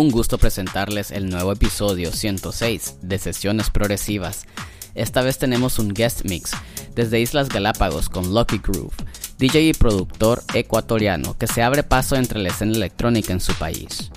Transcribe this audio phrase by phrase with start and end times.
[0.00, 4.46] Un gusto presentarles el nuevo episodio 106 de Sesiones Progresivas.
[4.94, 6.52] Esta vez tenemos un guest mix
[6.94, 8.94] desde Islas Galápagos con Lucky Groove,
[9.36, 14.10] DJ y productor ecuatoriano que se abre paso entre la escena electrónica en su país.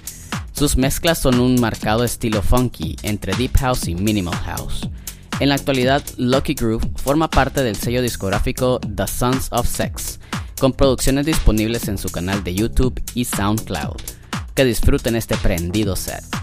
[0.54, 4.88] Sus mezclas son un marcado estilo funky entre deep house y minimal house.
[5.42, 10.22] En la actualidad, Lucky Groove forma parte del sello discográfico The Sons of Sex,
[10.58, 14.23] con producciones disponibles en su canal de YouTube y SoundCloud.
[14.54, 16.43] Que disfruten este prendido set.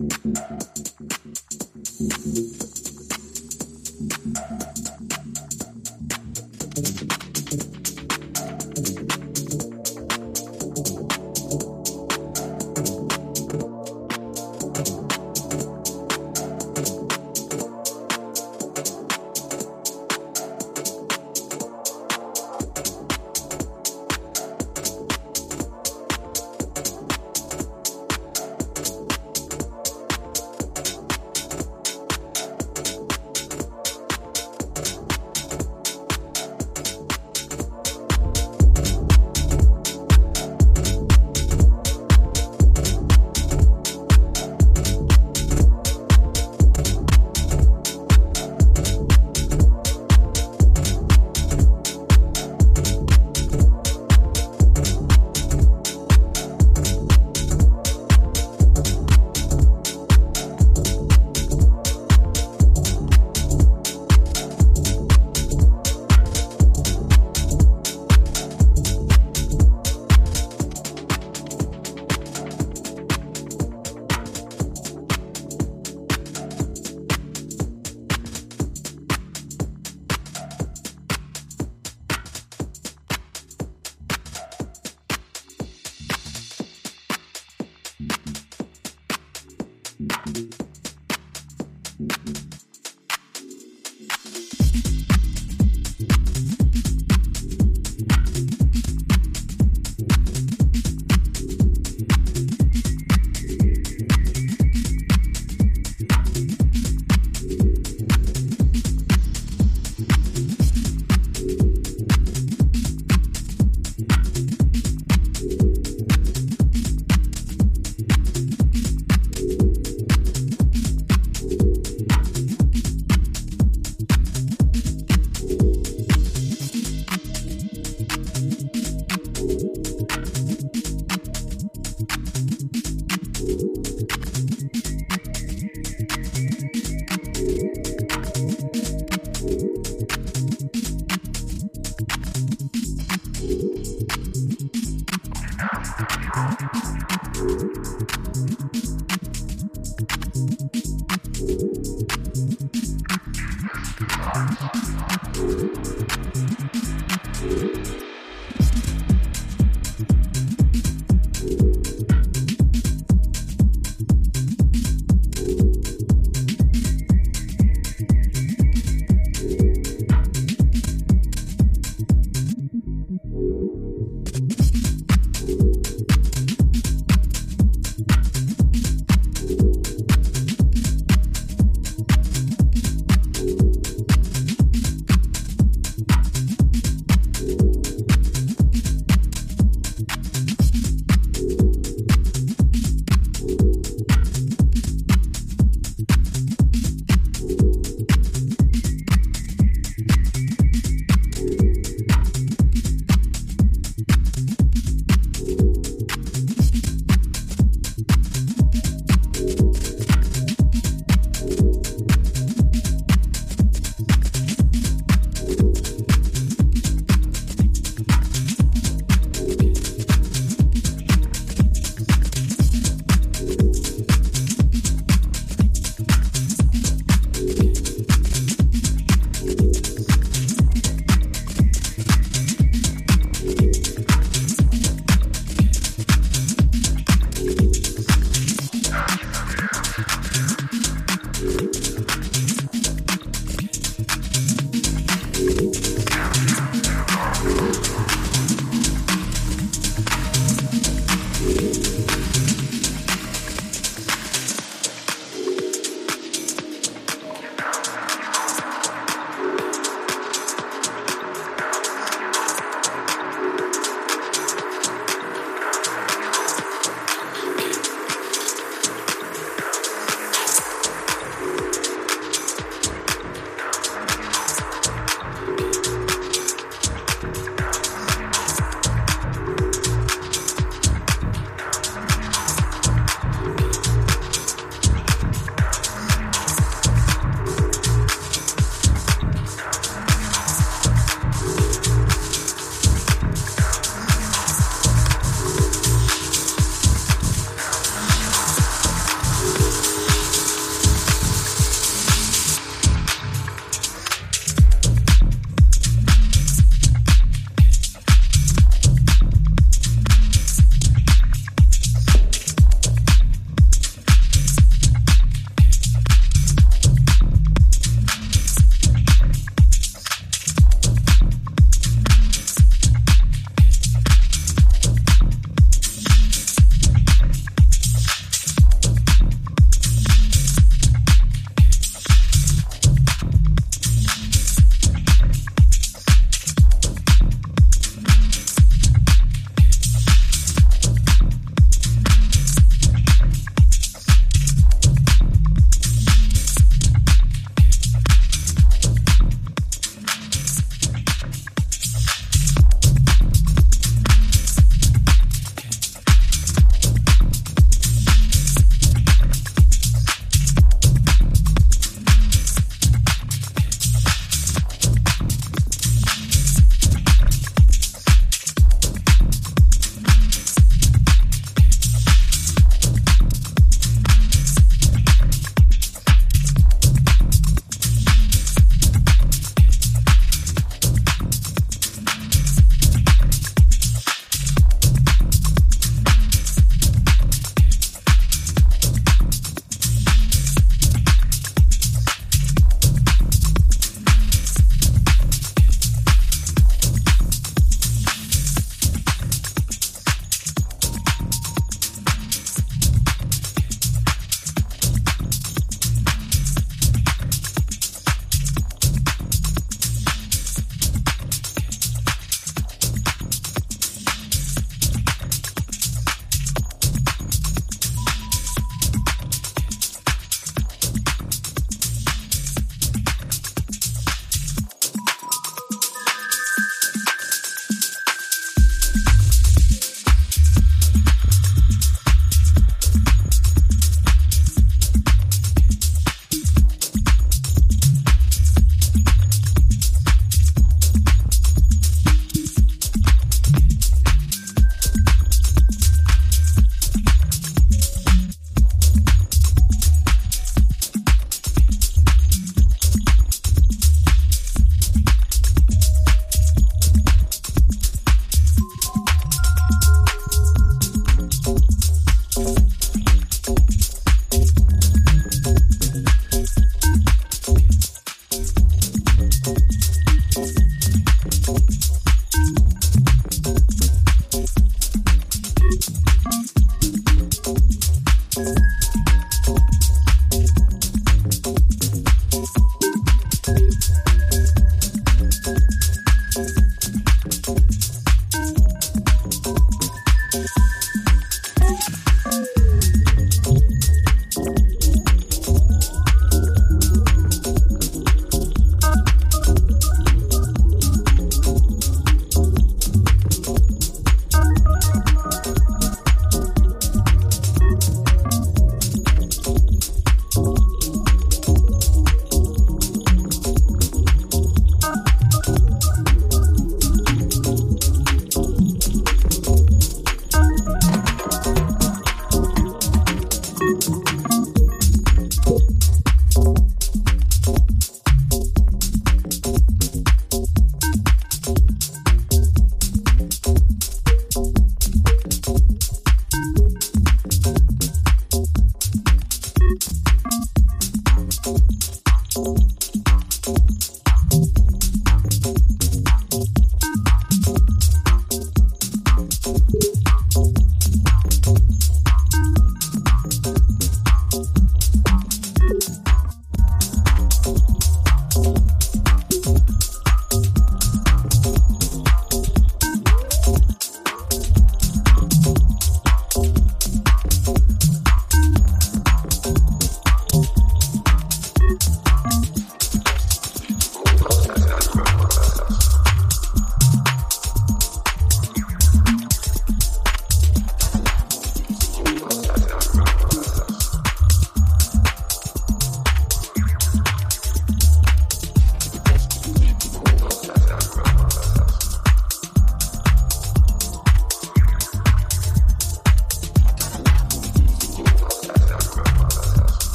[0.00, 0.24] Thank
[2.24, 2.49] you.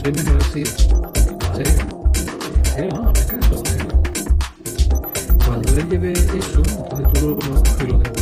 [0.00, 0.64] usted mismo decía.
[2.76, 2.88] ¿En.
[2.88, 3.12] No.
[5.44, 7.36] Cuando le llevé eso, entonces tú lo,
[7.86, 8.19] lo, lo